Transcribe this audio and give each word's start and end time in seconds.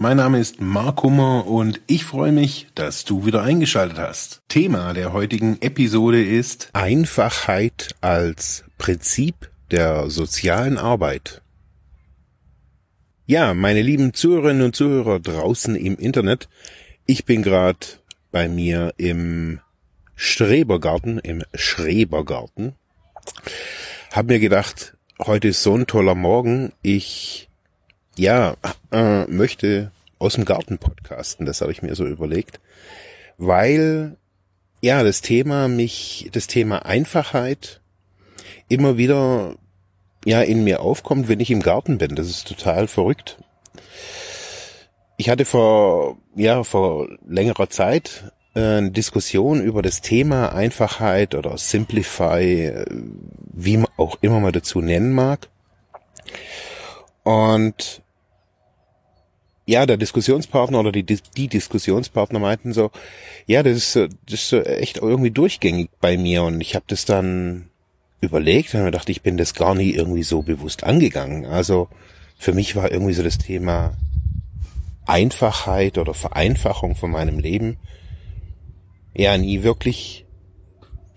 Mein 0.00 0.18
Name 0.18 0.38
ist 0.38 0.60
Mark 0.60 1.02
Hummer 1.02 1.48
und 1.48 1.80
ich 1.88 2.04
freue 2.04 2.30
mich, 2.30 2.68
dass 2.76 3.04
du 3.04 3.26
wieder 3.26 3.42
eingeschaltet 3.42 3.98
hast. 3.98 4.42
Thema 4.46 4.94
der 4.94 5.12
heutigen 5.12 5.60
Episode 5.60 6.22
ist 6.22 6.70
Einfachheit 6.72 7.96
als 8.00 8.62
Prinzip 8.78 9.50
der 9.72 10.08
sozialen 10.08 10.78
Arbeit. 10.78 11.42
Ja, 13.26 13.54
meine 13.54 13.82
lieben 13.82 14.14
Zuhörerinnen 14.14 14.66
und 14.66 14.76
Zuhörer 14.76 15.18
draußen 15.18 15.74
im 15.74 15.96
Internet, 15.96 16.48
ich 17.04 17.24
bin 17.24 17.42
gerade 17.42 17.84
bei 18.30 18.48
mir 18.48 18.94
im 18.98 19.58
Strebergarten, 20.14 21.18
im 21.18 21.42
Schrebergarten. 21.54 22.76
Hab 24.12 24.26
mir 24.26 24.38
gedacht, 24.38 24.96
heute 25.18 25.48
ist 25.48 25.64
so 25.64 25.74
ein 25.74 25.88
toller 25.88 26.14
Morgen, 26.14 26.72
ich 26.82 27.47
ja, 28.18 28.56
äh, 28.92 29.24
möchte 29.26 29.90
aus 30.18 30.34
dem 30.34 30.44
Garten 30.44 30.78
podcasten, 30.78 31.46
das 31.46 31.60
habe 31.60 31.72
ich 31.72 31.82
mir 31.82 31.94
so 31.94 32.06
überlegt, 32.06 32.60
weil 33.36 34.16
ja, 34.80 35.02
das 35.02 35.22
Thema 35.22 35.68
mich, 35.68 36.28
das 36.32 36.46
Thema 36.46 36.84
Einfachheit 36.84 37.80
immer 38.68 38.96
wieder 38.96 39.56
ja 40.24 40.42
in 40.42 40.64
mir 40.64 40.80
aufkommt, 40.80 41.28
wenn 41.28 41.40
ich 41.40 41.50
im 41.50 41.62
Garten 41.62 41.98
bin. 41.98 42.14
Das 42.14 42.28
ist 42.28 42.46
total 42.46 42.86
verrückt. 42.86 43.38
Ich 45.16 45.30
hatte 45.30 45.44
vor 45.44 46.18
ja 46.36 46.62
vor 46.62 47.08
längerer 47.26 47.70
Zeit 47.70 48.32
äh, 48.54 48.60
eine 48.60 48.90
Diskussion 48.90 49.62
über 49.62 49.82
das 49.82 50.00
Thema 50.00 50.54
Einfachheit 50.54 51.34
oder 51.34 51.58
Simplify, 51.58 52.66
äh, 52.66 52.86
wie 53.52 53.78
man 53.78 53.90
auch 53.96 54.18
immer 54.20 54.40
man 54.40 54.52
dazu 54.52 54.80
nennen 54.80 55.12
mag. 55.12 55.48
Und 57.24 58.02
ja, 59.68 59.84
der 59.84 59.98
Diskussionspartner 59.98 60.80
oder 60.80 60.92
die, 60.92 61.04
die 61.04 61.48
Diskussionspartner 61.48 62.38
meinten 62.38 62.72
so, 62.72 62.90
ja, 63.46 63.62
das 63.62 63.76
ist, 63.76 63.96
das 64.24 64.52
ist 64.52 64.66
echt 64.66 64.96
irgendwie 64.96 65.30
durchgängig 65.30 65.90
bei 66.00 66.16
mir 66.16 66.42
und 66.44 66.62
ich 66.62 66.74
habe 66.74 66.86
das 66.88 67.04
dann 67.04 67.68
überlegt 68.22 68.74
und 68.74 68.84
mir 68.84 68.90
dachte, 68.90 69.12
ich 69.12 69.20
bin 69.20 69.36
das 69.36 69.52
gar 69.52 69.74
nie 69.74 69.90
irgendwie 69.90 70.22
so 70.22 70.40
bewusst 70.40 70.84
angegangen. 70.84 71.44
Also 71.44 71.88
für 72.38 72.54
mich 72.54 72.76
war 72.76 72.90
irgendwie 72.90 73.12
so 73.12 73.22
das 73.22 73.36
Thema 73.36 73.94
Einfachheit 75.04 75.98
oder 75.98 76.14
Vereinfachung 76.14 76.96
von 76.96 77.10
meinem 77.10 77.38
Leben 77.38 77.76
ja 79.14 79.36
nie 79.36 79.62
wirklich. 79.64 80.24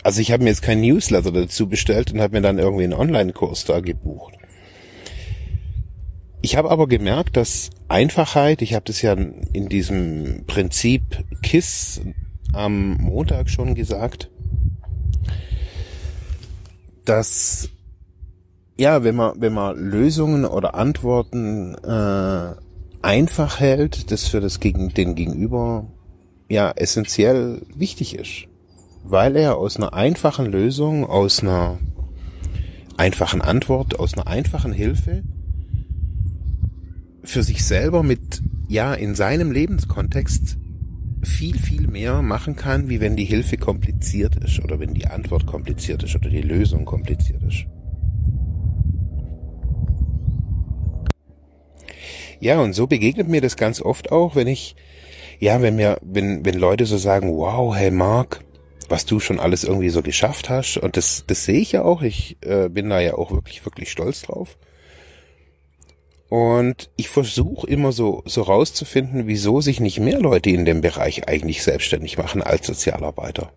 Also 0.03 0.19
ich 0.19 0.33
habe 0.33 0.43
mir 0.43 0.49
jetzt 0.49 0.61
keinen 0.61 0.81
Newsletter 0.81 1.31
dazu 1.31 1.69
bestellt 1.69 2.11
und 2.11 2.19
habe 2.19 2.33
mir 2.33 2.41
dann 2.41 2.59
irgendwie 2.59 2.83
einen 2.83 2.93
Online-Kurs 2.93 3.63
da 3.63 3.79
gebucht. 3.79 4.40
Ich 6.43 6.55
habe 6.55 6.71
aber 6.71 6.87
gemerkt, 6.87 7.37
dass 7.37 7.69
Einfachheit, 7.87 8.63
ich 8.63 8.73
habe 8.73 8.85
das 8.85 9.03
ja 9.03 9.13
in 9.13 9.69
diesem 9.69 10.45
Prinzip 10.47 11.23
KISS 11.43 12.01
am 12.51 12.93
Montag 12.93 13.49
schon 13.49 13.75
gesagt, 13.75 14.31
dass 17.05 17.69
ja, 18.75 19.03
wenn 19.03 19.15
man 19.15 19.39
wenn 19.39 19.53
man 19.53 19.77
Lösungen 19.77 20.45
oder 20.45 20.73
Antworten 20.73 21.75
äh, 21.75 22.55
einfach 23.03 23.59
hält, 23.59 24.11
das 24.11 24.27
für 24.27 24.41
das 24.41 24.59
gegen 24.59 24.89
den 24.89 25.13
Gegenüber 25.13 25.85
ja 26.49 26.71
essentiell 26.71 27.61
wichtig 27.75 28.15
ist, 28.15 28.47
weil 29.03 29.35
er 29.35 29.57
aus 29.57 29.77
einer 29.77 29.93
einfachen 29.93 30.47
Lösung, 30.47 31.05
aus 31.05 31.41
einer 31.41 31.77
einfachen 32.97 33.41
Antwort, 33.41 33.99
aus 33.99 34.15
einer 34.15 34.25
einfachen 34.25 34.73
Hilfe 34.73 35.21
für 37.23 37.43
sich 37.43 37.63
selber 37.63 38.03
mit 38.03 38.41
ja 38.67 38.93
in 38.93 39.15
seinem 39.15 39.51
Lebenskontext 39.51 40.57
viel, 41.23 41.59
viel 41.59 41.87
mehr 41.87 42.21
machen 42.21 42.55
kann, 42.55 42.89
wie 42.89 42.99
wenn 42.99 43.15
die 43.15 43.25
Hilfe 43.25 43.57
kompliziert 43.57 44.35
ist 44.37 44.59
oder 44.63 44.79
wenn 44.79 44.93
die 44.93 45.07
Antwort 45.07 45.45
kompliziert 45.45 46.03
ist 46.03 46.15
oder 46.15 46.29
die 46.29 46.41
Lösung 46.41 46.85
kompliziert 46.85 47.43
ist. 47.43 47.65
Ja, 52.39 52.59
und 52.59 52.73
so 52.73 52.87
begegnet 52.87 53.27
mir 53.27 53.39
das 53.39 53.55
ganz 53.55 53.81
oft 53.81 54.11
auch, 54.11 54.35
wenn 54.35 54.47
ich, 54.47 54.75
ja, 55.39 55.61
wenn 55.61 55.75
mir, 55.75 55.99
wenn, 56.01 56.43
wenn 56.43 56.57
Leute 56.57 56.87
so 56.87 56.97
sagen, 56.97 57.31
wow, 57.37 57.75
hey 57.75 57.91
Mark, 57.91 58.43
was 58.89 59.05
du 59.05 59.19
schon 59.19 59.39
alles 59.39 59.63
irgendwie 59.63 59.89
so 59.89 60.01
geschafft 60.01 60.49
hast, 60.49 60.77
und 60.77 60.97
das, 60.97 61.23
das 61.27 61.45
sehe 61.45 61.59
ich 61.59 61.73
ja 61.73 61.83
auch, 61.83 62.01
ich 62.01 62.37
äh, 62.41 62.67
bin 62.67 62.89
da 62.89 62.99
ja 62.99 63.13
auch 63.13 63.31
wirklich, 63.31 63.63
wirklich 63.63 63.91
stolz 63.91 64.23
drauf. 64.23 64.57
Und 66.31 66.89
ich 66.95 67.09
versuche 67.09 67.67
immer 67.67 67.91
so, 67.91 68.23
so 68.25 68.43
rauszufinden, 68.43 69.27
wieso 69.27 69.59
sich 69.59 69.81
nicht 69.81 69.99
mehr 69.99 70.17
Leute 70.17 70.49
in 70.49 70.63
dem 70.63 70.79
Bereich 70.79 71.27
eigentlich 71.27 71.61
selbstständig 71.61 72.17
machen 72.17 72.41
als 72.41 72.67
Sozialarbeiter. 72.67 73.51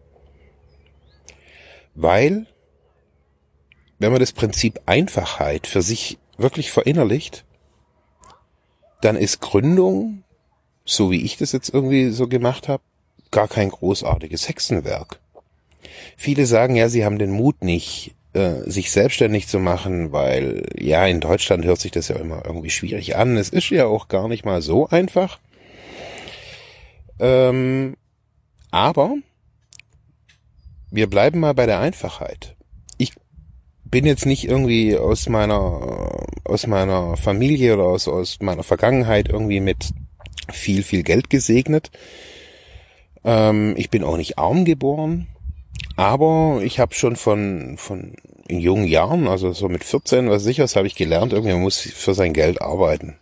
Weil, 1.95 2.49
wenn 4.01 4.11
man 4.11 4.19
das 4.19 4.33
Prinzip 4.33 4.81
Einfachheit 4.87 5.69
für 5.69 5.83
sich 5.83 6.19
wirklich 6.37 6.73
verinnerlicht, 6.73 7.45
dann 9.03 9.15
ist 9.15 9.41
Gründung, 9.41 10.25
so 10.85 11.13
wie 11.13 11.25
ich 11.25 11.37
das 11.37 11.53
jetzt 11.53 11.73
irgendwie 11.73 12.11
so 12.11 12.27
gemacht 12.27 12.67
habe, 12.67 12.83
gar 13.31 13.47
kein 13.47 13.71
großartiges 13.71 14.49
Hexenwerk. 14.49 15.21
Viele 16.17 16.45
sagen 16.45 16.75
ja, 16.75 16.89
sie 16.89 17.05
haben 17.05 17.21
den 17.21 17.31
Mut 17.31 17.63
nicht, 17.63 18.17
äh, 18.35 18.69
sich 18.69 18.91
selbstständig 18.91 19.47
zu 19.49 19.59
machen, 19.59 20.13
weil 20.13 20.67
ja, 20.77 21.07
in 21.07 21.21
Deutschland 21.21 21.65
hört 21.65 21.81
sich 21.81 21.93
das 21.93 22.09
ja 22.09 22.17
immer 22.17 22.43
irgendwie 22.45 22.71
schwierig 22.71 23.17
an. 23.17 23.37
Es 23.37 23.49
ist 23.49 23.71
ja 23.71 23.87
auch 23.87 24.09
gar 24.09 24.29
nicht 24.29 24.45
mal 24.45 24.61
so 24.61 24.89
einfach. 24.89 25.39
Ähm, 27.21 27.97
aber 28.71 29.15
wir 30.91 31.09
bleiben 31.09 31.41
mal 31.41 31.55
bei 31.55 31.67
der 31.67 31.79
Einfachheit. 31.79 32.57
Ich 32.99 33.13
bin 33.85 34.05
jetzt 34.05 34.27
nicht 34.27 34.49
irgendwie 34.49 34.97
aus 34.97 35.29
meiner 35.29 36.27
aus 36.45 36.67
meiner 36.67 37.17
Familie 37.17 37.75
oder 37.75 37.85
aus 37.85 38.09
aus 38.09 38.39
meiner 38.41 38.65
Vergangenheit 38.65 39.29
irgendwie 39.29 39.61
mit 39.61 39.91
viel 40.53 40.83
viel 40.83 41.05
Geld 41.05 41.31
gesegnet. 41.31 41.93
Ähm, 43.23 43.75
ich 43.77 43.91
bin 43.91 44.03
auch 44.03 44.17
nicht 44.17 44.39
arm 44.39 44.65
geboren. 44.65 45.29
Aber 45.97 46.61
ich 46.63 46.81
habe 46.81 46.95
schon 46.95 47.17
von, 47.17 47.77
von 47.77 48.15
in 48.49 48.61
jungen 48.61 48.87
Jahren, 48.87 49.29
also 49.29 49.53
so 49.53 49.69
mit 49.69 49.85
14, 49.85 50.29
was 50.29 50.43
sicher, 50.43 50.67
habe 50.67 50.87
ich 50.87 50.95
gelernt, 50.95 51.33
irgendwie 51.33 51.55
muss 51.55 51.81
für 51.81 52.15
sein 52.15 52.33
Geld 52.33 52.61
arbeiten. 52.61 53.17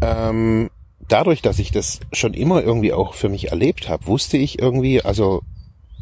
Ähm, 0.00 0.70
dadurch, 1.08 1.42
dass 1.42 1.58
ich 1.58 1.70
das 1.70 2.00
schon 2.12 2.34
immer 2.34 2.62
irgendwie 2.62 2.92
auch 2.92 3.14
für 3.14 3.28
mich 3.28 3.50
erlebt 3.50 3.88
habe, 3.88 4.06
wusste 4.06 4.36
ich 4.36 4.58
irgendwie, 4.58 5.02
also 5.02 5.42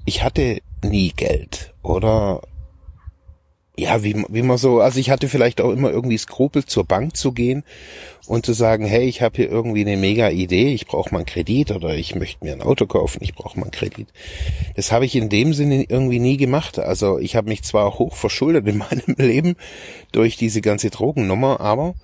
ich 0.04 0.22
hatte 0.22 0.60
nie 0.82 1.10
Geld 1.10 1.74
oder 1.82 2.42
ja, 3.80 4.02
wie, 4.02 4.24
wie 4.28 4.42
man 4.42 4.58
so, 4.58 4.80
also 4.80 5.00
ich 5.00 5.10
hatte 5.10 5.28
vielleicht 5.28 5.60
auch 5.60 5.70
immer 5.70 5.90
irgendwie 5.90 6.18
Skrupel 6.18 6.64
zur 6.64 6.84
Bank 6.84 7.16
zu 7.16 7.32
gehen 7.32 7.64
und 8.26 8.44
zu 8.44 8.52
sagen, 8.52 8.84
hey, 8.84 9.06
ich 9.06 9.22
habe 9.22 9.36
hier 9.36 9.50
irgendwie 9.50 9.80
eine 9.80 9.96
mega 9.96 10.28
Idee, 10.28 10.74
ich 10.74 10.86
brauche 10.86 11.10
mal 11.12 11.20
einen 11.20 11.26
Kredit 11.26 11.70
oder 11.70 11.94
ich 11.94 12.14
möchte 12.14 12.44
mir 12.44 12.52
ein 12.52 12.60
Auto 12.60 12.86
kaufen, 12.86 13.20
ich 13.22 13.34
brauche 13.34 13.58
mal 13.58 13.64
einen 13.64 13.72
Kredit. 13.72 14.08
Das 14.76 14.92
habe 14.92 15.06
ich 15.06 15.16
in 15.16 15.30
dem 15.30 15.54
Sinne 15.54 15.84
irgendwie 15.84 16.18
nie 16.18 16.36
gemacht. 16.36 16.78
Also 16.78 17.18
ich 17.18 17.36
habe 17.36 17.48
mich 17.48 17.62
zwar 17.62 17.98
hoch 17.98 18.16
verschuldet 18.16 18.68
in 18.68 18.78
meinem 18.90 19.16
Leben 19.16 19.56
durch 20.12 20.36
diese 20.36 20.60
ganze 20.60 20.90
Drogennummer, 20.90 21.60
aber 21.60 21.94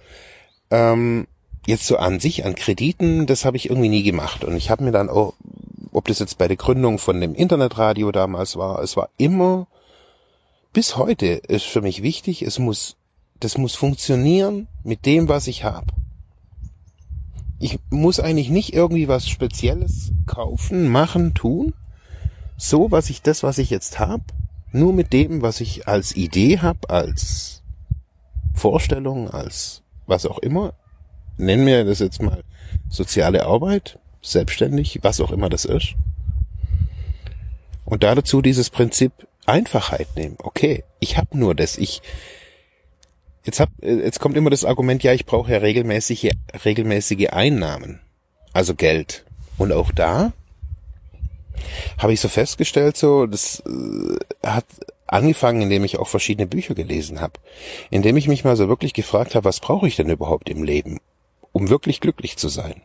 ähm, 0.70 1.26
jetzt 1.66 1.86
so 1.86 1.98
an 1.98 2.20
sich, 2.20 2.46
an 2.46 2.54
Krediten, 2.54 3.26
das 3.26 3.44
habe 3.44 3.58
ich 3.58 3.68
irgendwie 3.68 3.90
nie 3.90 4.02
gemacht. 4.02 4.44
Und 4.44 4.56
ich 4.56 4.70
habe 4.70 4.82
mir 4.82 4.92
dann 4.92 5.10
auch, 5.10 5.34
ob 5.92 6.06
das 6.08 6.20
jetzt 6.20 6.38
bei 6.38 6.48
der 6.48 6.56
Gründung 6.56 6.98
von 6.98 7.20
dem 7.20 7.34
Internetradio 7.34 8.12
damals 8.12 8.56
war, 8.56 8.82
es 8.82 8.96
war 8.96 9.10
immer, 9.18 9.66
bis 10.76 10.96
heute 10.96 11.26
ist 11.26 11.64
für 11.64 11.80
mich 11.80 12.02
wichtig, 12.02 12.42
es 12.42 12.58
muss, 12.58 12.96
das 13.40 13.56
muss 13.56 13.74
funktionieren 13.74 14.68
mit 14.84 15.06
dem, 15.06 15.26
was 15.28 15.46
ich 15.46 15.64
habe 15.64 15.86
ich 17.58 17.78
muss 17.90 18.20
eigentlich 18.20 18.50
nicht 18.50 18.74
irgendwie 18.74 19.08
was 19.08 19.28
Spezielles 19.28 20.12
kaufen, 20.26 20.88
machen, 20.88 21.34
tun. 21.34 21.74
So, 22.56 22.90
was 22.90 23.10
ich 23.10 23.22
das, 23.22 23.42
was 23.42 23.58
ich 23.58 23.70
jetzt 23.70 23.98
habe, 23.98 24.24
nur 24.72 24.92
mit 24.92 25.12
dem, 25.12 25.42
was 25.42 25.60
ich 25.60 25.88
als 25.88 26.16
Idee 26.16 26.58
habe, 26.58 26.90
als 26.90 27.62
Vorstellung, 28.54 29.30
als 29.30 29.82
was 30.06 30.26
auch 30.26 30.38
immer, 30.38 30.74
nennen 31.36 31.66
wir 31.66 31.84
das 31.84 31.98
jetzt 31.98 32.22
mal 32.22 32.44
soziale 32.88 33.46
Arbeit, 33.46 33.98
selbstständig, 34.22 35.00
was 35.02 35.20
auch 35.20 35.30
immer 35.30 35.48
das 35.48 35.64
ist. 35.64 35.94
Und 37.84 38.02
da 38.02 38.14
dazu 38.14 38.42
dieses 38.42 38.70
Prinzip 38.70 39.12
Einfachheit 39.46 40.08
nehmen. 40.16 40.36
Okay, 40.38 40.84
ich 41.00 41.16
habe 41.16 41.36
nur 41.36 41.54
das. 41.54 41.78
Ich 41.78 42.02
jetzt 43.44 43.60
hab 43.60 43.70
jetzt 43.82 44.20
kommt 44.20 44.36
immer 44.36 44.50
das 44.50 44.64
Argument, 44.64 45.02
ja, 45.02 45.12
ich 45.12 45.26
brauche 45.26 45.52
ja 45.52 45.58
regelmäßige 45.58 46.30
regelmäßige 46.64 47.28
Einnahmen, 47.30 48.00
also 48.52 48.74
Geld. 48.74 49.24
Und 49.58 49.72
auch 49.72 49.92
da 49.92 50.32
habe 51.98 52.12
ich 52.12 52.20
so 52.20 52.28
festgestellt, 52.28 52.96
so 52.96 53.26
das 53.26 53.60
äh, 53.60 54.46
hat 54.46 54.66
angefangen, 55.06 55.62
indem 55.62 55.84
ich 55.84 55.98
auch 55.98 56.08
verschiedene 56.08 56.46
Bücher 56.46 56.74
gelesen 56.74 57.20
habe, 57.20 57.34
indem 57.90 58.16
ich 58.16 58.28
mich 58.28 58.44
mal 58.44 58.56
so 58.56 58.68
wirklich 58.68 58.92
gefragt 58.92 59.34
habe, 59.34 59.44
was 59.44 59.60
brauche 59.60 59.86
ich 59.86 59.96
denn 59.96 60.10
überhaupt 60.10 60.48
im 60.48 60.64
Leben, 60.64 60.98
um 61.52 61.70
wirklich 61.70 62.00
glücklich 62.00 62.36
zu 62.36 62.48
sein? 62.48 62.82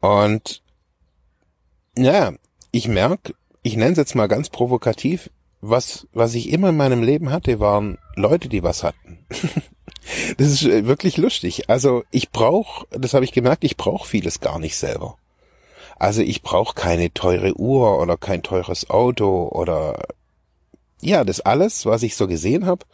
Und 0.00 0.62
ja, 1.96 2.32
ich 2.72 2.88
merke, 2.88 3.34
ich 3.64 3.76
nenne 3.76 3.92
es 3.92 3.98
jetzt 3.98 4.14
mal 4.14 4.28
ganz 4.28 4.50
provokativ, 4.50 5.30
was, 5.62 6.06
was 6.12 6.34
ich 6.34 6.50
immer 6.50 6.68
in 6.68 6.76
meinem 6.76 7.02
Leben 7.02 7.30
hatte, 7.30 7.58
waren 7.58 7.98
Leute, 8.14 8.50
die 8.50 8.62
was 8.62 8.84
hatten. 8.84 9.26
das 10.36 10.48
ist 10.48 10.64
äh, 10.64 10.86
wirklich 10.86 11.16
lustig. 11.16 11.70
Also 11.70 12.04
ich 12.10 12.30
brauche, 12.30 12.86
das 12.90 13.14
habe 13.14 13.24
ich 13.24 13.32
gemerkt, 13.32 13.64
ich 13.64 13.78
brauche 13.78 14.06
vieles 14.06 14.40
gar 14.40 14.58
nicht 14.58 14.76
selber. 14.76 15.16
Also 15.96 16.20
ich 16.20 16.42
brauche 16.42 16.74
keine 16.74 17.12
teure 17.14 17.58
Uhr 17.58 17.98
oder 18.00 18.18
kein 18.18 18.42
teures 18.42 18.90
Auto 18.90 19.48
oder 19.48 20.08
ja, 21.00 21.24
das 21.24 21.40
alles, 21.40 21.86
was 21.86 22.02
ich 22.02 22.16
so 22.16 22.26
gesehen 22.26 22.66
habe 22.66 22.84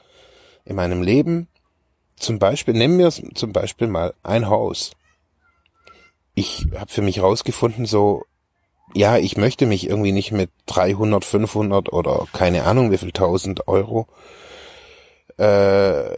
in 0.64 0.76
meinem 0.76 1.02
Leben. 1.02 1.48
Zum 2.14 2.38
Beispiel, 2.38 2.74
nehmen 2.74 2.98
wir 2.98 3.10
zum 3.10 3.52
Beispiel 3.52 3.88
mal 3.88 4.14
ein 4.22 4.48
Haus. 4.48 4.92
Ich 6.34 6.66
habe 6.76 6.92
für 6.92 7.02
mich 7.02 7.20
rausgefunden, 7.20 7.86
so 7.86 8.24
ja, 8.94 9.16
ich 9.18 9.36
möchte 9.36 9.66
mich 9.66 9.88
irgendwie 9.88 10.12
nicht 10.12 10.32
mit 10.32 10.50
300, 10.66 11.24
500 11.24 11.92
oder 11.92 12.26
keine 12.32 12.64
Ahnung 12.64 12.90
wie 12.90 12.98
viel 12.98 13.12
tausend 13.12 13.68
Euro 13.68 14.06
äh, 15.36 16.16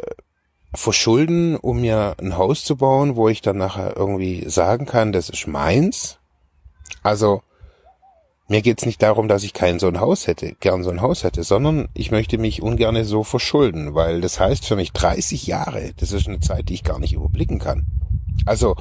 verschulden, 0.74 1.56
um 1.56 1.80
mir 1.80 2.16
ein 2.18 2.36
Haus 2.36 2.64
zu 2.64 2.76
bauen, 2.76 3.16
wo 3.16 3.28
ich 3.28 3.42
dann 3.42 3.58
nachher 3.58 3.96
irgendwie 3.96 4.48
sagen 4.48 4.86
kann, 4.86 5.12
das 5.12 5.28
ist 5.28 5.46
meins. 5.46 6.18
Also 7.02 7.42
mir 8.48 8.62
geht's 8.62 8.86
nicht 8.86 9.02
darum, 9.02 9.28
dass 9.28 9.44
ich 9.44 9.52
kein 9.52 9.78
so 9.78 9.88
ein 9.88 10.00
Haus 10.00 10.26
hätte, 10.26 10.54
gern 10.60 10.82
so 10.82 10.90
ein 10.90 11.00
Haus 11.00 11.24
hätte, 11.24 11.42
sondern 11.42 11.88
ich 11.94 12.10
möchte 12.10 12.38
mich 12.38 12.62
ungern 12.62 13.02
so 13.04 13.22
verschulden, 13.22 13.94
weil 13.94 14.20
das 14.20 14.40
heißt 14.40 14.66
für 14.66 14.76
mich 14.76 14.92
30 14.92 15.46
Jahre, 15.46 15.92
das 15.98 16.12
ist 16.12 16.28
eine 16.28 16.40
Zeit, 16.40 16.68
die 16.68 16.74
ich 16.74 16.84
gar 16.84 16.98
nicht 16.98 17.12
überblicken 17.14 17.58
kann. 17.58 17.86
Also 18.46 18.76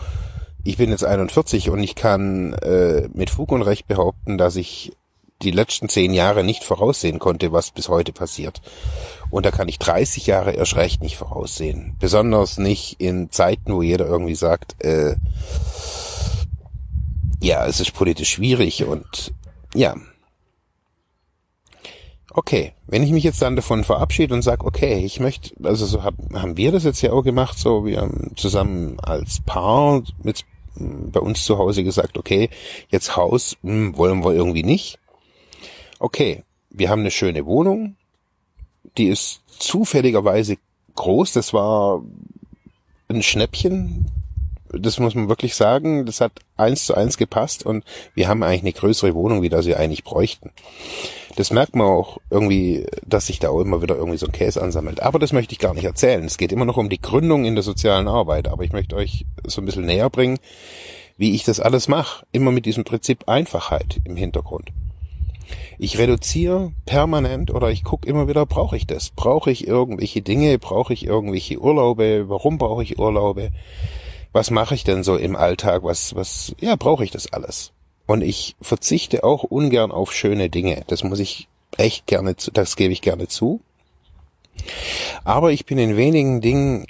ich 0.64 0.78
bin 0.78 0.90
jetzt 0.92 1.04
41 1.04 1.70
und 1.70 1.82
ich 1.82 1.96
kann 1.96 2.54
äh, 2.54 3.10
mit 3.14 3.30
Fug 3.30 3.52
und 3.52 3.62
Recht 3.62 3.88
behaupten, 3.88 4.38
dass 4.38 4.56
ich 4.56 4.94
die 5.42 5.52
letzten 5.52 5.90
zehn 5.90 6.14
Jahre 6.14 6.44
nicht 6.44 6.64
voraussehen 6.64 7.20
konnte, 7.20 7.52
was 7.52 7.72
bis 7.72 7.90
heute 7.90 8.14
passiert. 8.14 8.62
Und 9.30 9.46
da 9.46 9.52
kann 9.52 9.68
ich 9.68 9.80
30 9.80 10.28
Jahre 10.28 10.52
erst 10.52 10.76
recht 10.76 11.02
nicht 11.02 11.18
voraussehen. 11.18 11.96
Besonders 12.00 12.58
nicht 12.58 13.00
in 13.00 13.32
Zeiten, 13.32 13.74
wo 13.74 13.82
jeder 13.82 14.06
irgendwie 14.06 14.36
sagt, 14.36 14.84
äh, 14.84 15.16
ja, 17.42 17.66
es 17.66 17.80
ist 17.80 17.94
politisch 17.94 18.30
schwierig 18.30 18.84
und 18.86 19.34
ja. 19.74 19.96
Okay, 22.34 22.74
wenn 22.88 23.04
ich 23.04 23.12
mich 23.12 23.26
jetzt 23.26 23.42
dann 23.42 23.58
davon 23.58 23.84
verabschiede 23.84 24.34
und 24.34 24.42
sage, 24.42 24.66
okay, 24.66 25.04
ich 25.04 25.20
möchte, 25.20 25.54
also 25.64 25.86
so 25.86 26.04
hab, 26.04 26.16
haben 26.34 26.56
wir 26.56 26.72
das 26.72 26.86
jetzt 26.86 27.02
ja 27.02 27.12
auch 27.12 27.24
gemacht, 27.24 27.60
so 27.60 27.86
wir 27.86 28.00
haben 28.00 28.32
zusammen 28.38 29.00
als 29.02 29.42
Paar 29.42 30.02
mit 30.24 30.46
bei 30.76 31.20
uns 31.20 31.44
zu 31.44 31.58
Hause 31.58 31.84
gesagt, 31.84 32.18
okay, 32.18 32.50
jetzt 32.90 33.18
Haus 33.18 33.58
hm, 33.62 33.98
wollen 33.98 34.24
wir 34.24 34.34
irgendwie 34.34 34.64
nicht. 34.64 34.98
Okay, 36.00 36.44
wir 36.70 36.90
haben 36.90 37.02
eine 37.02 37.12
schöne 37.12 37.46
Wohnung, 37.46 37.98
die 38.98 39.08
ist 39.08 39.42
zufälligerweise 39.60 40.58
groß, 40.96 41.34
das 41.34 41.54
war 41.54 42.02
ein 43.10 43.22
Schnäppchen, 43.22 44.10
das 44.70 45.00
muss 45.00 45.16
man 45.16 45.28
wirklich 45.28 45.56
sagen, 45.56 46.06
das 46.06 46.22
hat 46.22 46.32
eins 46.56 46.86
zu 46.86 46.96
eins 46.96 47.18
gepasst 47.18 47.66
und 47.66 47.84
wir 48.14 48.30
haben 48.30 48.42
eigentlich 48.42 48.62
eine 48.62 48.72
größere 48.74 49.14
Wohnung, 49.14 49.42
wie 49.42 49.50
das 49.50 49.66
wir 49.66 49.78
eigentlich 49.78 50.06
bräuchten. 50.06 50.52
Das 51.36 51.52
merkt 51.52 51.76
man 51.76 51.88
auch 51.88 52.18
irgendwie, 52.30 52.86
dass 53.06 53.28
sich 53.28 53.40
da 53.40 53.50
auch 53.50 53.62
immer 53.62 53.82
wieder 53.82 53.96
irgendwie 53.96 54.18
so 54.18 54.26
ein 54.26 54.32
Käse 54.32 54.62
ansammelt. 54.62 55.02
Aber 55.02 55.20
das 55.20 55.34
möchte 55.34 55.54
ich 55.54 55.60
gar 55.60 55.74
nicht 55.74 55.86
erzählen. 55.86 56.26
Es 56.26 56.38
geht 56.38 56.52
immer 56.52 56.66
noch 56.66 56.78
um 56.78 56.90
die 56.90 57.02
Gründung 57.02 57.46
in 57.46 57.56
der 57.56 57.64
sozialen 57.64 58.08
Arbeit. 58.08 58.48
Aber 58.48 58.64
ich 58.64 58.74
möchte 58.74 58.96
euch 58.96 59.26
so 59.46 59.62
ein 59.62 59.66
bisschen 59.66 59.86
näher 59.86 60.10
bringen, 60.10 60.40
wie 61.18 61.34
ich 61.34 61.44
das 61.44 61.60
alles 61.60 61.88
mache. 61.88 62.26
Immer 62.32 62.52
mit 62.52 62.66
diesem 62.66 62.84
Prinzip 62.84 63.28
Einfachheit 63.28 64.02
im 64.04 64.16
Hintergrund. 64.16 64.70
Ich 65.78 65.98
reduziere 65.98 66.74
permanent 66.86 67.52
oder 67.52 67.72
ich 67.72 67.84
gucke 67.84 68.08
immer 68.08 68.28
wieder, 68.28 68.46
brauche 68.46 68.78
ich 68.78 68.86
das? 68.86 69.10
Brauche 69.10 69.52
ich 69.52 69.68
irgendwelche 69.68 70.22
Dinge? 70.22 70.60
Brauche 70.60 70.94
ich 70.94 71.06
irgendwelche 71.06 71.60
Urlaube? 71.60 72.30
Warum 72.30 72.58
brauche 72.58 72.84
ich 72.84 73.00
Urlaube? 73.00 73.50
Was 74.32 74.52
mache 74.52 74.76
ich 74.76 74.84
denn 74.84 75.04
so 75.04 75.16
im 75.18 75.36
Alltag? 75.36 75.84
Was, 75.84 76.16
was, 76.16 76.56
ja, 76.60 76.76
brauche 76.76 77.04
ich 77.04 77.12
das 77.12 77.34
alles? 77.34 77.74
Und 78.12 78.24
ich 78.24 78.58
verzichte 78.60 79.24
auch 79.24 79.44
ungern 79.46 79.90
auf 79.90 80.12
schöne 80.12 80.50
Dinge. 80.50 80.84
Das 80.88 81.02
muss 81.02 81.20
ich 81.20 81.48
echt 81.78 82.08
gerne, 82.08 82.36
zu, 82.36 82.52
das 82.52 82.76
gebe 82.76 82.92
ich 82.92 83.02
gerne 83.02 83.30
zu. 83.30 83.62
Aber 85.24 85.54
ich 85.54 85.66
bin 85.66 85.78
in 85.78 85.96
wenigen 85.96 86.42
Dingen 86.42 86.88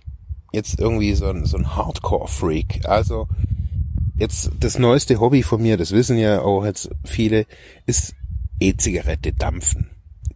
jetzt 0.52 0.80
irgendwie 0.80 1.14
so 1.14 1.28
ein, 1.28 1.46
so 1.46 1.58
ein 1.58 1.76
Hardcore-Freak. 1.76 2.90
Also 2.90 3.28
jetzt 4.18 4.50
das 4.60 4.80
neueste 4.80 5.20
Hobby 5.20 5.44
von 5.44 5.62
mir, 5.62 5.78
das 5.78 5.92
wissen 5.92 6.18
ja 6.18 6.42
auch 6.42 6.66
jetzt 6.66 6.90
viele, 7.06 7.46
ist 7.86 8.16
E-Zigarette 8.60 9.32
dampfen. 9.32 9.92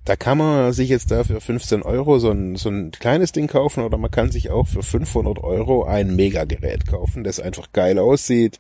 Da 0.06 0.16
kann 0.16 0.38
man 0.38 0.72
sich 0.72 0.90
jetzt 0.90 1.10
da 1.10 1.24
für 1.24 1.42
15 1.42 1.81
Euro 1.81 2.19
so 2.19 2.30
ein, 2.30 2.56
so 2.56 2.69
ein 2.69 2.92
kleines 2.92 3.31
Ding 3.31 3.48
kaufen 3.48 3.84
oder 3.84 3.98
man 3.98 4.12
kann 4.12 4.31
sich 4.31 4.52
auch 4.52 4.68
für 4.68 4.84
500 4.84 5.44
Euro 5.44 5.84
ein 5.84 6.16
Megagerät 6.16 6.88
kaufen, 6.88 7.24
das 7.24 7.40
einfach 7.40 7.74
geil 7.74 7.98
aussieht, 7.98 8.60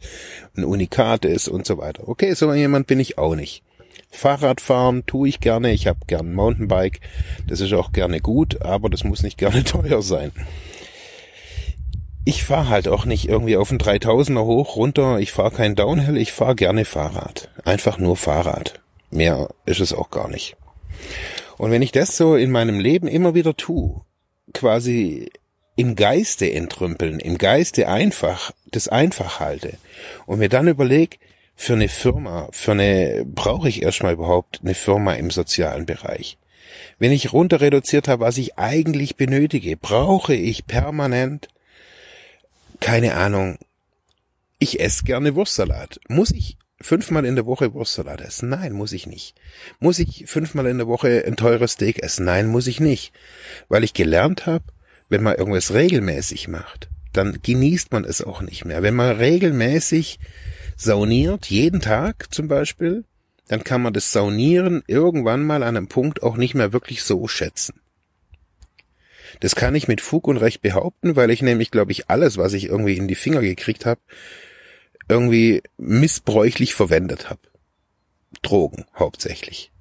ein 0.57 0.63
Unikat 0.63 1.23
ist 1.23 1.47
und 1.47 1.67
so 1.67 1.77
weiter. 1.77 2.09
Okay, 2.09 2.33
so 2.33 2.51
jemand 2.51 2.87
bin 2.87 2.99
ich 2.99 3.19
auch 3.19 3.35
nicht. 3.35 3.63
Fahrradfahren 4.09 5.05
tue 5.05 5.29
ich 5.29 5.39
gerne, 5.39 5.71
ich 5.71 5.85
habe 5.85 5.99
gern 6.07 6.33
Mountainbike, 6.33 6.99
das 7.47 7.59
ist 7.59 7.73
auch 7.73 7.91
gerne 7.91 8.21
gut, 8.21 8.63
aber 8.63 8.89
das 8.89 9.03
muss 9.03 9.21
nicht 9.21 9.37
gerne 9.37 9.63
teuer 9.65 10.01
sein. 10.01 10.31
Ich 12.23 12.43
fahre 12.43 12.69
halt 12.69 12.87
auch 12.87 13.05
nicht 13.05 13.29
irgendwie 13.29 13.55
auf 13.55 13.69
den 13.69 13.77
3000er 13.77 14.43
hoch, 14.43 14.77
runter, 14.77 15.19
ich 15.19 15.31
fahre 15.31 15.51
kein 15.51 15.75
Downhill, 15.75 16.17
ich 16.17 16.31
fahre 16.31 16.55
gerne 16.55 16.85
Fahrrad. 16.85 17.49
Einfach 17.65 17.99
nur 17.99 18.17
Fahrrad. 18.17 18.79
Mehr 19.11 19.49
ist 19.67 19.79
es 19.79 19.93
auch 19.93 20.09
gar 20.09 20.27
nicht. 20.27 20.57
Und 21.57 21.71
wenn 21.71 21.81
ich 21.81 21.91
das 21.91 22.17
so 22.17 22.35
in 22.35 22.51
meinem 22.51 22.79
Leben 22.79 23.07
immer 23.07 23.33
wieder 23.33 23.55
tue, 23.55 24.01
quasi 24.53 25.29
im 25.75 25.95
Geiste 25.95 26.51
entrümpeln, 26.51 27.19
im 27.19 27.37
Geiste 27.37 27.87
einfach, 27.87 28.51
das 28.71 28.87
einfach 28.87 29.39
halte 29.39 29.77
und 30.25 30.39
mir 30.39 30.49
dann 30.49 30.67
überleg, 30.67 31.19
für 31.55 31.73
eine 31.73 31.87
Firma, 31.87 32.49
für 32.51 32.73
eine, 32.73 33.23
brauche 33.25 33.69
ich 33.69 33.81
erstmal 33.81 34.13
überhaupt 34.13 34.59
eine 34.61 34.73
Firma 34.73 35.13
im 35.13 35.31
sozialen 35.31 35.85
Bereich? 35.85 36.37
Wenn 36.99 37.13
ich 37.13 37.31
runter 37.31 37.61
reduziert 37.61 38.07
habe, 38.07 38.25
was 38.25 38.37
ich 38.37 38.57
eigentlich 38.57 39.15
benötige, 39.15 39.77
brauche 39.77 40.35
ich 40.35 40.67
permanent, 40.67 41.47
keine 42.81 43.15
Ahnung, 43.15 43.57
ich 44.59 44.79
esse 44.79 45.03
gerne 45.05 45.35
Wurstsalat. 45.35 45.99
Muss 46.07 46.31
ich 46.31 46.57
fünfmal 46.81 47.25
in 47.25 47.35
der 47.35 47.45
Woche 47.45 47.73
Wurstsalat 47.73 48.21
essen? 48.21 48.49
Nein, 48.49 48.73
muss 48.73 48.91
ich 48.91 49.07
nicht. 49.07 49.35
Muss 49.79 49.99
ich 49.99 50.25
fünfmal 50.27 50.67
in 50.67 50.77
der 50.77 50.87
Woche 50.87 51.23
ein 51.25 51.35
teures 51.35 51.73
Steak 51.73 52.03
essen? 52.03 52.25
Nein, 52.25 52.47
muss 52.47 52.67
ich 52.67 52.79
nicht. 52.79 53.13
Weil 53.69 53.83
ich 53.83 53.93
gelernt 53.93 54.45
habe, 54.45 54.65
wenn 55.09 55.23
man 55.23 55.35
irgendwas 55.35 55.73
regelmäßig 55.73 56.47
macht, 56.47 56.89
dann 57.13 57.39
genießt 57.41 57.91
man 57.91 58.03
es 58.03 58.21
auch 58.21 58.41
nicht 58.41 58.65
mehr. 58.65 58.83
Wenn 58.83 58.95
man 58.95 59.15
regelmäßig 59.15 60.19
sauniert, 60.75 61.45
jeden 61.47 61.79
Tag 61.79 62.33
zum 62.33 62.47
Beispiel, 62.47 63.05
dann 63.47 63.63
kann 63.63 63.81
man 63.81 63.93
das 63.93 64.11
Saunieren 64.11 64.83
irgendwann 64.87 65.43
mal 65.43 65.63
an 65.63 65.77
einem 65.77 65.87
Punkt 65.87 66.23
auch 66.23 66.35
nicht 66.35 66.55
mehr 66.55 66.73
wirklich 66.73 67.03
so 67.03 67.27
schätzen. 67.27 67.79
Das 69.39 69.55
kann 69.55 69.75
ich 69.75 69.87
mit 69.87 70.01
Fug 70.01 70.27
und 70.27 70.37
Recht 70.37 70.61
behaupten, 70.61 71.15
weil 71.15 71.29
ich 71.29 71.41
nämlich, 71.41 71.71
glaube 71.71 71.91
ich, 71.91 72.09
alles, 72.09 72.37
was 72.37 72.53
ich 72.53 72.65
irgendwie 72.65 72.97
in 72.97 73.07
die 73.07 73.15
Finger 73.15 73.41
gekriegt 73.41 73.85
habe, 73.85 74.01
irgendwie 75.07 75.61
missbräuchlich 75.77 76.73
verwendet 76.73 77.29
habe. 77.29 77.41
Drogen 78.41 78.85
hauptsächlich. 78.97 79.71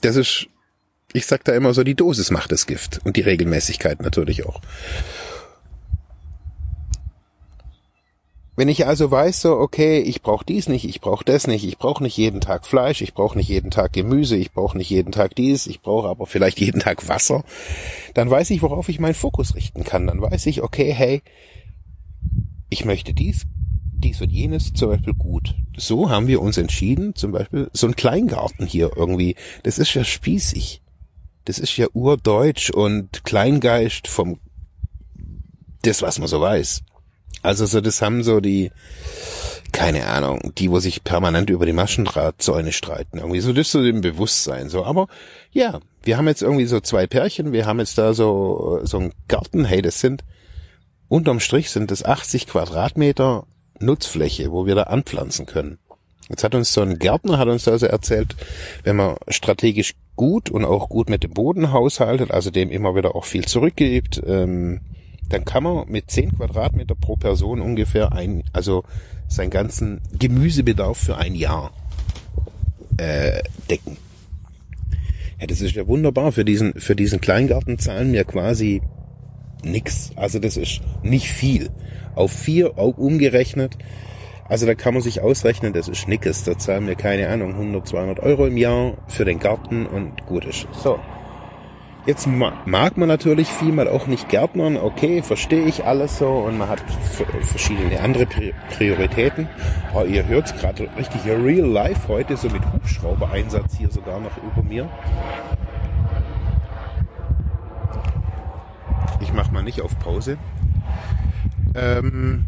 Das 0.00 0.16
ist, 0.16 0.46
ich 1.12 1.26
sag 1.26 1.44
da 1.44 1.52
immer 1.52 1.74
so, 1.74 1.84
die 1.84 1.94
Dosis 1.94 2.30
macht 2.30 2.52
das 2.52 2.66
Gift 2.66 3.00
und 3.04 3.16
die 3.16 3.22
Regelmäßigkeit 3.22 4.00
natürlich 4.00 4.46
auch. 4.46 4.60
Wenn 8.54 8.68
ich 8.68 8.86
also 8.86 9.10
weiß, 9.10 9.40
so, 9.40 9.56
okay, 9.56 10.00
ich 10.00 10.20
brauche 10.20 10.44
dies 10.44 10.68
nicht, 10.68 10.84
ich 10.84 11.00
brauche 11.00 11.24
das 11.24 11.46
nicht, 11.46 11.64
ich 11.64 11.78
brauche 11.78 12.02
nicht 12.02 12.18
jeden 12.18 12.42
Tag 12.42 12.66
Fleisch, 12.66 13.00
ich 13.00 13.14
brauche 13.14 13.36
nicht 13.36 13.48
jeden 13.48 13.70
Tag 13.70 13.94
Gemüse, 13.94 14.36
ich 14.36 14.52
brauche 14.52 14.76
nicht 14.76 14.90
jeden 14.90 15.10
Tag 15.10 15.34
dies, 15.34 15.66
ich 15.66 15.80
brauche 15.80 16.08
aber 16.08 16.26
vielleicht 16.26 16.60
jeden 16.60 16.78
Tag 16.78 17.08
Wasser, 17.08 17.44
dann 18.12 18.28
weiß 18.28 18.50
ich, 18.50 18.60
worauf 18.60 18.90
ich 18.90 19.00
meinen 19.00 19.14
Fokus 19.14 19.54
richten 19.54 19.84
kann. 19.84 20.06
Dann 20.06 20.20
weiß 20.20 20.44
ich, 20.46 20.62
okay, 20.62 20.92
hey, 20.92 21.22
ich 22.68 22.84
möchte 22.84 23.14
dies 23.14 23.46
dies 24.02 24.20
und 24.20 24.30
jenes 24.30 24.72
zum 24.74 24.90
Beispiel 24.90 25.14
gut. 25.14 25.54
So 25.76 26.10
haben 26.10 26.26
wir 26.26 26.42
uns 26.42 26.58
entschieden, 26.58 27.14
zum 27.14 27.32
Beispiel 27.32 27.70
so 27.72 27.86
ein 27.86 27.96
Kleingarten 27.96 28.66
hier 28.66 28.90
irgendwie, 28.94 29.36
das 29.62 29.78
ist 29.78 29.94
ja 29.94 30.04
spießig. 30.04 30.82
Das 31.44 31.58
ist 31.58 31.76
ja 31.76 31.86
urdeutsch 31.92 32.70
und 32.70 33.24
Kleingeist 33.24 34.06
vom, 34.06 34.38
das 35.82 36.02
was 36.02 36.18
man 36.18 36.28
so 36.28 36.40
weiß. 36.40 36.82
Also 37.42 37.66
so, 37.66 37.80
das 37.80 38.02
haben 38.02 38.22
so 38.22 38.40
die, 38.40 38.70
keine 39.72 40.06
Ahnung, 40.06 40.52
die, 40.56 40.70
wo 40.70 40.78
sich 40.78 41.02
permanent 41.02 41.50
über 41.50 41.66
die 41.66 41.72
Maschendrahtzäune 41.72 42.72
streiten. 42.72 43.18
Irgendwie 43.18 43.40
so, 43.40 43.52
das 43.52 43.72
so 43.72 43.82
im 43.82 44.00
Bewusstsein 44.00 44.68
so. 44.68 44.84
Aber 44.84 45.08
ja, 45.50 45.80
wir 46.04 46.16
haben 46.16 46.28
jetzt 46.28 46.42
irgendwie 46.42 46.66
so 46.66 46.78
zwei 46.80 47.06
Pärchen, 47.06 47.52
wir 47.52 47.66
haben 47.66 47.80
jetzt 47.80 47.98
da 47.98 48.14
so, 48.14 48.80
so 48.84 48.98
einen 48.98 49.12
Garten, 49.26 49.64
hey, 49.64 49.82
das 49.82 50.00
sind, 50.00 50.22
unterm 51.08 51.40
Strich 51.40 51.70
sind 51.70 51.90
das 51.90 52.04
80 52.04 52.46
Quadratmeter 52.46 53.46
Nutzfläche, 53.82 54.52
wo 54.52 54.66
wir 54.66 54.74
da 54.74 54.84
anpflanzen 54.84 55.46
können. 55.46 55.78
Jetzt 56.28 56.44
hat 56.44 56.54
uns 56.54 56.72
so 56.72 56.80
ein 56.80 56.98
Gärtner, 56.98 57.38
hat 57.38 57.48
uns 57.48 57.68
also 57.68 57.86
erzählt, 57.86 58.36
wenn 58.84 58.96
man 58.96 59.16
strategisch 59.28 59.94
gut 60.16 60.50
und 60.50 60.64
auch 60.64 60.88
gut 60.88 61.10
mit 61.10 61.24
dem 61.24 61.32
Boden 61.32 61.72
haushaltet, 61.72 62.30
also 62.30 62.50
dem 62.50 62.70
immer 62.70 62.94
wieder 62.94 63.14
auch 63.14 63.24
viel 63.24 63.44
zurückgibt, 63.44 64.22
ähm, 64.26 64.80
dann 65.28 65.44
kann 65.44 65.62
man 65.62 65.88
mit 65.88 66.10
10 66.10 66.36
Quadratmeter 66.36 66.94
pro 66.94 67.16
Person 67.16 67.60
ungefähr 67.60 68.12
ein, 68.12 68.44
also 68.52 68.84
seinen 69.28 69.50
ganzen 69.50 70.00
Gemüsebedarf 70.18 70.98
für 70.98 71.16
ein 71.16 71.34
Jahr 71.34 71.72
äh, 72.98 73.42
decken. 73.70 73.96
Ja, 75.40 75.46
das 75.46 75.60
ist 75.60 75.74
ja 75.74 75.86
wunderbar. 75.86 76.32
Für 76.32 76.44
diesen, 76.44 76.74
für 76.74 76.94
diesen 76.94 77.20
Kleingarten 77.20 77.78
zahlen 77.78 78.12
wir 78.12 78.24
quasi 78.24 78.82
nix. 79.64 80.12
Also 80.16 80.38
das 80.38 80.56
ist 80.56 80.80
nicht 81.02 81.28
viel. 81.28 81.70
Auf 82.14 82.32
vier 82.32 82.78
umgerechnet. 82.78 83.78
Also 84.48 84.66
da 84.66 84.74
kann 84.74 84.94
man 84.94 85.02
sich 85.02 85.20
ausrechnen, 85.20 85.72
das 85.72 85.88
ist 85.88 86.08
nickes. 86.08 86.44
Da 86.44 86.58
zahlen 86.58 86.86
wir 86.86 86.94
keine 86.94 87.28
Ahnung, 87.28 87.52
100, 87.52 87.86
200 87.86 88.20
Euro 88.20 88.46
im 88.46 88.56
Jahr 88.56 88.98
für 89.08 89.24
den 89.24 89.38
Garten 89.38 89.86
und 89.86 90.26
gut 90.26 90.44
ist. 90.44 90.66
So. 90.72 90.98
Jetzt 92.04 92.26
mag 92.26 92.96
man 92.96 93.08
natürlich 93.08 93.46
viel 93.48 93.70
mal 93.70 93.86
auch 93.86 94.08
nicht 94.08 94.28
Gärtnern, 94.28 94.76
okay, 94.76 95.22
verstehe 95.22 95.64
ich 95.66 95.84
alles 95.84 96.18
so 96.18 96.26
und 96.26 96.58
man 96.58 96.68
hat 96.68 96.82
verschiedene 97.42 98.00
andere 98.00 98.26
Prioritäten. 98.76 99.48
Aber 99.94 100.06
ihr 100.06 100.26
hört 100.26 100.46
es 100.46 100.54
gerade 100.56 100.88
richtig 100.98 101.24
real 101.26 101.64
life 101.64 102.08
heute, 102.08 102.36
so 102.36 102.48
mit 102.48 102.62
Hubschrauber-Einsatz 102.72 103.76
hier 103.78 103.88
sogar 103.88 104.18
noch 104.18 104.36
über 104.36 104.64
mir. 104.68 104.88
Ich 109.22 109.32
mach 109.32 109.50
mal 109.50 109.62
nicht 109.62 109.80
auf 109.80 109.98
Pause. 109.98 110.36
Ähm 111.74 112.44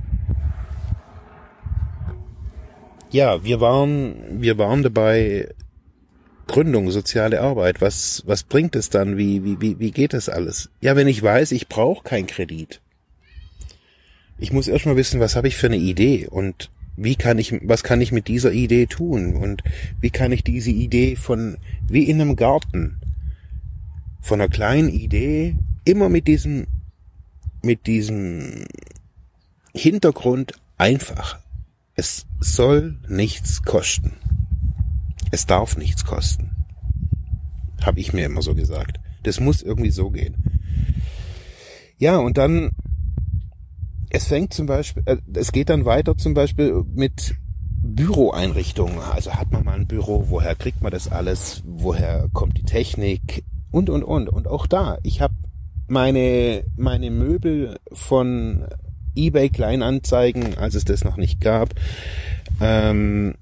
ja, 3.11 3.45
wir 3.45 3.61
waren, 3.61 4.41
wir 4.43 4.59
waren 4.59 4.83
dabei, 4.83 5.55
Gründung, 6.47 6.91
soziale 6.91 7.41
Arbeit, 7.41 7.81
was, 7.81 8.23
was 8.27 8.43
bringt 8.43 8.77
es 8.77 8.91
dann? 8.91 9.17
Wie, 9.17 9.45
wie, 9.45 9.61
wie, 9.61 9.79
wie 9.79 9.93
geht 9.93 10.13
das 10.13 10.29
alles? 10.29 10.71
Ja, 10.81 10.97
wenn 10.97 11.09
ich 11.09 11.23
weiß, 11.23 11.53
ich 11.53 11.69
brauche 11.69 12.03
keinen 12.03 12.27
Kredit. 12.27 12.81
Ich 14.39 14.53
muss 14.53 14.69
erstmal 14.69 14.97
wissen, 14.97 15.21
was 15.21 15.37
habe 15.37 15.49
ich 15.49 15.57
für 15.57 15.69
eine 15.69 15.77
Idee 15.77 16.27
und 16.27 16.71
wie 16.97 17.15
kann 17.17 17.39
ich, 17.39 17.55
was 17.63 17.83
kann 17.83 18.01
ich 18.01 18.13
mit 18.13 18.29
dieser 18.29 18.53
Idee 18.53 18.87
tun 18.87 19.37
und 19.37 19.63
wie 20.01 20.11
kann 20.11 20.33
ich 20.33 20.45
diese 20.45 20.71
Idee 20.71 21.17
von, 21.17 21.57
wie 21.89 22.05
in 22.05 22.21
einem 22.21 22.37
Garten, 22.37 23.01
von 24.21 24.41
einer 24.41 24.51
kleinen 24.51 24.89
Idee, 24.89 25.57
immer 25.85 26.09
mit 26.09 26.27
diesem, 26.27 26.67
mit 27.63 27.87
diesem 27.87 28.65
Hintergrund 29.75 30.53
einfach. 30.79 31.39
Es 31.95 32.27
soll 32.41 32.99
nichts 33.09 33.63
kosten. 33.63 34.17
Es 35.31 35.47
darf 35.47 35.77
nichts 35.77 36.05
kosten. 36.05 36.51
Habe 37.83 38.01
ich 38.01 38.13
mir 38.13 38.27
immer 38.27 38.43
so 38.43 38.55
gesagt. 38.55 38.99
Das 39.23 39.41
muss 39.41 39.63
irgendwie 39.63 39.91
so 39.91 40.11
gehen. 40.11 40.37
Ja, 41.99 42.19
und 42.19 42.39
dann, 42.39 42.73
es 44.11 44.27
fängt 44.27 44.53
zum 44.53 44.67
Beispiel, 44.67 45.03
äh, 45.07 45.17
es 45.35 45.53
geht 45.53 45.71
dann 45.71 45.85
weiter 45.85 46.17
zum 46.17 46.35
Beispiel 46.35 46.85
mit 46.95 47.37
Büroeinrichtungen. 47.83 48.99
Also 48.99 49.35
hat 49.35 49.53
man 49.53 49.65
mal 49.65 49.79
ein 49.79 49.87
Büro, 49.87 50.27
woher 50.29 50.55
kriegt 50.55 50.83
man 50.83 50.93
das 50.93 51.09
alles, 51.09 51.63
woher 51.65 52.29
kommt 52.33 52.59
die 52.59 52.65
Technik 52.65 53.45
und, 53.71 53.91
und, 53.91 54.03
und. 54.03 54.29
Und 54.29 54.49
auch 54.49 54.67
da, 54.67 54.99
ich 55.03 55.21
habe 55.21 55.34
meine, 55.89 56.65
meine 56.77 57.11
Möbel 57.11 57.79
von 57.93 58.67
eBay 59.17 59.49
Kleinanzeigen, 59.51 60.59
als 60.59 60.75
es 60.75 60.85
das 60.85 61.05
noch 61.05 61.17
nicht 61.17 61.41
gab, 61.41 61.75
ähm, 62.61 63.35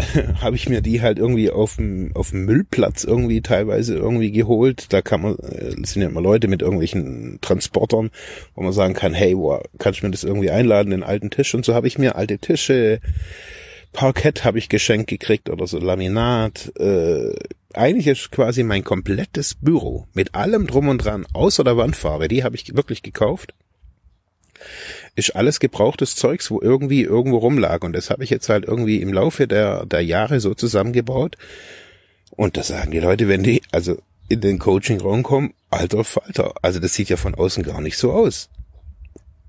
habe 0.40 0.56
ich 0.56 0.68
mir 0.68 0.80
die 0.80 1.02
halt 1.02 1.18
irgendwie 1.18 1.50
auf 1.50 1.76
dem, 1.76 2.10
auf 2.14 2.30
dem 2.30 2.44
Müllplatz 2.44 3.04
irgendwie 3.04 3.42
teilweise 3.42 3.96
irgendwie 3.96 4.32
geholt. 4.32 4.92
Da 4.92 5.02
kann 5.02 5.22
man, 5.22 5.36
äh, 5.38 5.74
sind 5.84 6.02
ja 6.02 6.08
immer 6.08 6.20
Leute 6.22 6.48
mit 6.48 6.62
irgendwelchen 6.62 7.38
Transportern, 7.40 8.10
wo 8.54 8.62
man 8.62 8.72
sagen 8.72 8.94
kann, 8.94 9.14
hey, 9.14 9.36
wow, 9.36 9.62
kannst 9.78 10.00
du 10.00 10.06
mir 10.06 10.12
das 10.12 10.24
irgendwie 10.24 10.50
einladen, 10.50 10.90
den 10.90 11.02
alten 11.02 11.30
Tisch? 11.30 11.54
Und 11.54 11.64
so 11.64 11.74
habe 11.74 11.86
ich 11.86 11.98
mir 11.98 12.16
alte 12.16 12.38
Tische, 12.38 13.00
Parkett 13.92 14.44
habe 14.44 14.58
ich 14.58 14.68
geschenkt 14.68 15.08
gekriegt 15.08 15.50
oder 15.50 15.66
so 15.66 15.78
Laminat. 15.78 16.72
Äh, 16.78 17.34
eigentlich 17.74 18.06
ist 18.06 18.30
quasi 18.32 18.62
mein 18.62 18.84
komplettes 18.84 19.54
Büro 19.54 20.06
mit 20.14 20.34
allem 20.34 20.66
drum 20.66 20.88
und 20.88 21.04
dran, 21.04 21.26
außer 21.32 21.64
der 21.64 21.76
Wandfarbe, 21.76 22.28
die 22.28 22.44
habe 22.44 22.56
ich 22.56 22.74
wirklich 22.74 23.02
gekauft 23.02 23.54
ist 25.16 25.36
alles 25.36 25.60
gebrauchtes 25.60 26.16
Zeugs, 26.16 26.50
wo 26.50 26.60
irgendwie 26.60 27.02
irgendwo 27.02 27.38
rumlag. 27.38 27.82
Und 27.82 27.92
das 27.94 28.10
habe 28.10 28.24
ich 28.24 28.30
jetzt 28.30 28.48
halt 28.48 28.64
irgendwie 28.64 29.00
im 29.00 29.12
Laufe 29.12 29.46
der, 29.46 29.86
der 29.86 30.00
Jahre 30.00 30.40
so 30.40 30.54
zusammengebaut. 30.54 31.36
Und 32.30 32.56
das 32.56 32.68
sagen 32.68 32.90
die 32.90 33.00
Leute, 33.00 33.28
wenn 33.28 33.42
die 33.42 33.62
also 33.72 33.98
in 34.28 34.40
den 34.40 34.58
Coaching-Raum 34.58 35.22
kommen, 35.22 35.54
alter 35.70 36.04
Falter. 36.04 36.54
Also 36.62 36.78
das 36.78 36.94
sieht 36.94 37.08
ja 37.08 37.16
von 37.16 37.34
außen 37.34 37.62
gar 37.62 37.80
nicht 37.80 37.98
so 37.98 38.12
aus. 38.12 38.48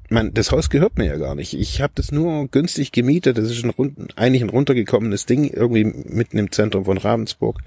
Man, 0.10 0.34
das 0.34 0.52
Haus 0.52 0.70
gehört 0.70 0.98
mir 0.98 1.06
ja 1.06 1.16
gar 1.16 1.36
nicht. 1.36 1.54
Ich 1.54 1.82
habe 1.82 1.94
das 1.96 2.12
nur 2.12 2.48
günstig 2.48 2.92
gemietet. 2.92 3.38
Das 3.38 3.50
ist 3.50 3.64
ein, 3.64 4.10
eigentlich 4.16 4.42
ein 4.42 4.50
runtergekommenes 4.50 5.26
Ding, 5.26 5.46
irgendwie 5.46 5.86
mitten 5.86 6.38
im 6.38 6.52
Zentrum 6.52 6.84
von 6.86 6.98
Ravensburg. 6.98 7.60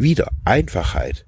Wieder 0.00 0.30
Einfachheit. 0.46 1.26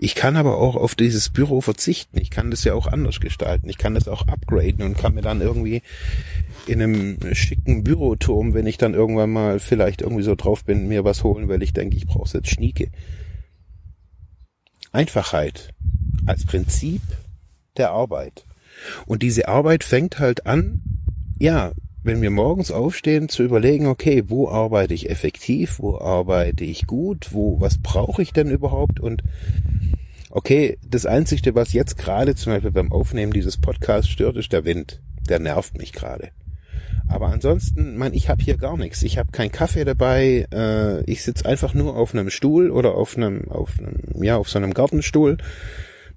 Ich 0.00 0.16
kann 0.16 0.36
aber 0.36 0.58
auch 0.58 0.74
auf 0.74 0.96
dieses 0.96 1.30
Büro 1.30 1.60
verzichten. 1.60 2.18
Ich 2.20 2.30
kann 2.30 2.50
das 2.50 2.64
ja 2.64 2.74
auch 2.74 2.88
anders 2.88 3.20
gestalten. 3.20 3.68
Ich 3.68 3.78
kann 3.78 3.94
das 3.94 4.08
auch 4.08 4.26
upgraden 4.26 4.84
und 4.84 4.98
kann 4.98 5.14
mir 5.14 5.22
dann 5.22 5.40
irgendwie 5.40 5.82
in 6.66 6.82
einem 6.82 7.18
schicken 7.34 7.84
Büroturm, 7.84 8.52
wenn 8.52 8.66
ich 8.66 8.78
dann 8.78 8.94
irgendwann 8.94 9.30
mal 9.30 9.60
vielleicht 9.60 10.02
irgendwie 10.02 10.24
so 10.24 10.34
drauf 10.34 10.64
bin, 10.64 10.88
mir 10.88 11.04
was 11.04 11.22
holen, 11.22 11.48
weil 11.48 11.62
ich 11.62 11.72
denke, 11.72 11.96
ich 11.96 12.06
brauche 12.06 12.36
jetzt 12.36 12.50
Schnieke. 12.50 12.90
Einfachheit 14.90 15.72
als 16.26 16.44
Prinzip 16.44 17.02
der 17.76 17.92
Arbeit. 17.92 18.44
Und 19.06 19.22
diese 19.22 19.46
Arbeit 19.46 19.84
fängt 19.84 20.18
halt 20.18 20.46
an, 20.46 20.82
ja, 21.38 21.72
wenn 22.02 22.22
wir 22.22 22.30
morgens 22.30 22.70
aufstehen, 22.70 23.28
zu 23.28 23.42
überlegen, 23.42 23.86
okay, 23.86 24.24
wo 24.28 24.48
arbeite 24.48 24.94
ich 24.94 25.10
effektiv, 25.10 25.78
wo 25.78 25.98
arbeite 25.98 26.64
ich 26.64 26.86
gut, 26.86 27.28
wo, 27.32 27.60
was 27.60 27.78
brauche 27.78 28.22
ich 28.22 28.32
denn 28.32 28.50
überhaupt 28.50 29.00
und 29.00 29.22
okay, 30.30 30.78
das 30.88 31.06
Einzige, 31.06 31.54
was 31.54 31.72
jetzt 31.72 31.98
gerade 31.98 32.34
zum 32.34 32.52
Beispiel 32.52 32.70
beim 32.70 32.92
Aufnehmen 32.92 33.32
dieses 33.32 33.58
Podcasts 33.58 34.10
stört, 34.10 34.36
ist 34.36 34.52
der 34.52 34.64
Wind. 34.64 35.00
Der 35.28 35.38
nervt 35.38 35.76
mich 35.76 35.92
gerade. 35.92 36.30
Aber 37.06 37.28
ansonsten, 37.28 37.96
mein, 37.96 38.14
ich 38.14 38.28
habe 38.28 38.42
hier 38.42 38.56
gar 38.56 38.76
nichts. 38.76 39.02
Ich 39.02 39.18
habe 39.18 39.32
keinen 39.32 39.52
Kaffee 39.52 39.84
dabei. 39.84 40.46
Äh, 40.52 41.02
ich 41.10 41.22
sitze 41.24 41.46
einfach 41.46 41.74
nur 41.74 41.96
auf 41.96 42.14
einem 42.14 42.30
Stuhl 42.30 42.70
oder 42.70 42.94
auf 42.94 43.16
einem, 43.16 43.48
auf 43.48 43.78
einem, 43.78 44.22
ja, 44.22 44.36
auf 44.36 44.48
so 44.48 44.58
einem 44.58 44.72
Gartenstuhl 44.72 45.36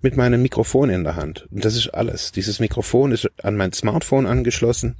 mit 0.01 0.17
meinem 0.17 0.41
Mikrofon 0.41 0.89
in 0.89 1.03
der 1.03 1.15
Hand. 1.15 1.47
Und 1.51 1.65
das 1.65 1.75
ist 1.75 1.89
alles. 1.89 2.31
Dieses 2.31 2.59
Mikrofon 2.59 3.11
ist 3.11 3.29
an 3.43 3.55
mein 3.57 3.73
Smartphone 3.73 4.27
angeschlossen 4.27 4.95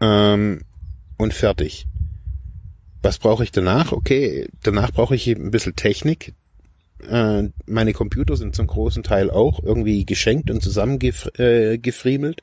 ähm, 0.00 0.62
und 1.16 1.34
fertig. 1.34 1.86
Was 3.02 3.18
brauche 3.18 3.44
ich 3.44 3.52
danach? 3.52 3.92
Okay, 3.92 4.48
danach 4.62 4.92
brauche 4.92 5.14
ich 5.14 5.28
ein 5.28 5.50
bisschen 5.50 5.76
Technik. 5.76 6.34
Äh, 7.08 7.44
meine 7.66 7.92
Computer 7.92 8.36
sind 8.36 8.56
zum 8.56 8.66
großen 8.66 9.02
Teil 9.02 9.30
auch 9.30 9.62
irgendwie 9.62 10.04
geschenkt 10.04 10.50
und 10.50 10.62
zusammengefriemelt. 10.62 12.40
Äh, 12.40 12.42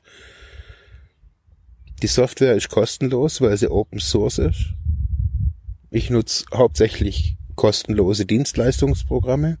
Die 2.02 2.06
Software 2.06 2.54
ist 2.54 2.68
kostenlos, 2.70 3.40
weil 3.40 3.56
sie 3.56 3.70
Open 3.70 4.00
Source 4.00 4.38
ist. 4.38 4.74
Ich 5.90 6.10
nutze 6.10 6.44
hauptsächlich 6.52 7.36
kostenlose 7.54 8.26
Dienstleistungsprogramme. 8.26 9.58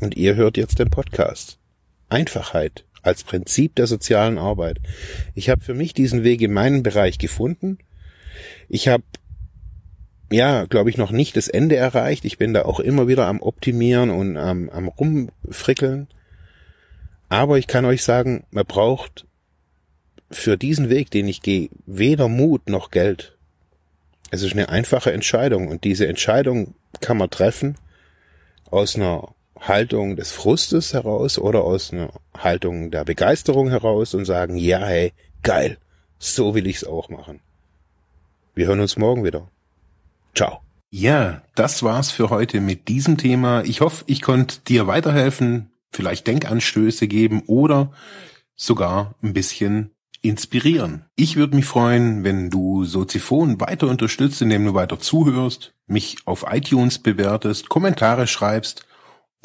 Und 0.00 0.16
ihr 0.16 0.34
hört 0.34 0.56
jetzt 0.56 0.78
den 0.78 0.90
Podcast. 0.90 1.58
Einfachheit 2.08 2.85
als 3.06 3.24
Prinzip 3.24 3.74
der 3.76 3.86
sozialen 3.86 4.38
Arbeit. 4.38 4.78
Ich 5.34 5.48
habe 5.48 5.62
für 5.62 5.74
mich 5.74 5.94
diesen 5.94 6.24
Weg 6.24 6.42
in 6.42 6.52
meinen 6.52 6.82
Bereich 6.82 7.18
gefunden. 7.18 7.78
Ich 8.68 8.88
habe 8.88 9.04
ja, 10.30 10.64
glaube 10.64 10.90
ich, 10.90 10.96
noch 10.98 11.12
nicht 11.12 11.36
das 11.36 11.48
Ende 11.48 11.76
erreicht. 11.76 12.24
Ich 12.24 12.36
bin 12.36 12.52
da 12.52 12.64
auch 12.64 12.80
immer 12.80 13.06
wieder 13.06 13.26
am 13.26 13.40
Optimieren 13.40 14.10
und 14.10 14.36
am, 14.36 14.68
am 14.70 14.88
Rumfrickeln. 14.88 16.08
Aber 17.28 17.58
ich 17.58 17.66
kann 17.66 17.84
euch 17.84 18.02
sagen, 18.02 18.44
man 18.50 18.66
braucht 18.66 19.26
für 20.30 20.56
diesen 20.56 20.90
Weg, 20.90 21.10
den 21.10 21.28
ich 21.28 21.42
gehe, 21.42 21.70
weder 21.86 22.28
Mut 22.28 22.68
noch 22.68 22.90
Geld. 22.90 23.36
Es 24.30 24.42
ist 24.42 24.52
eine 24.52 24.68
einfache 24.68 25.12
Entscheidung 25.12 25.68
und 25.68 25.84
diese 25.84 26.08
Entscheidung 26.08 26.74
kann 27.00 27.16
man 27.16 27.30
treffen 27.30 27.76
aus 28.70 28.96
einer 28.96 29.35
Haltung 29.60 30.16
des 30.16 30.32
Frustes 30.32 30.92
heraus 30.92 31.38
oder 31.38 31.64
aus 31.64 31.92
einer 31.92 32.10
Haltung 32.36 32.90
der 32.90 33.04
Begeisterung 33.04 33.68
heraus 33.68 34.14
und 34.14 34.24
sagen, 34.24 34.56
ja, 34.56 34.78
hey, 34.78 35.12
geil, 35.42 35.78
so 36.18 36.54
will 36.54 36.66
ich's 36.66 36.84
auch 36.84 37.08
machen. 37.08 37.40
Wir 38.54 38.66
hören 38.66 38.80
uns 38.80 38.96
morgen 38.96 39.24
wieder. 39.24 39.48
Ciao. 40.34 40.60
Ja, 40.90 41.42
das 41.54 41.82
war's 41.82 42.10
für 42.10 42.30
heute 42.30 42.60
mit 42.60 42.88
diesem 42.88 43.18
Thema. 43.18 43.62
Ich 43.64 43.80
hoffe, 43.80 44.04
ich 44.06 44.22
konnte 44.22 44.60
dir 44.60 44.86
weiterhelfen, 44.86 45.70
vielleicht 45.92 46.26
Denkanstöße 46.26 47.08
geben 47.08 47.42
oder 47.46 47.92
sogar 48.54 49.14
ein 49.22 49.32
bisschen 49.32 49.90
inspirieren. 50.22 51.04
Ich 51.16 51.36
würde 51.36 51.56
mich 51.56 51.66
freuen, 51.66 52.24
wenn 52.24 52.50
du 52.50 52.84
Soziphon 52.84 53.60
weiter 53.60 53.88
unterstützt, 53.88 54.40
indem 54.42 54.64
du 54.64 54.74
weiter 54.74 54.98
zuhörst, 54.98 55.74
mich 55.86 56.16
auf 56.24 56.46
iTunes 56.50 56.98
bewertest, 56.98 57.68
Kommentare 57.68 58.26
schreibst 58.26 58.85